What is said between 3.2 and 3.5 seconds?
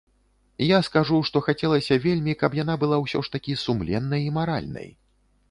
ж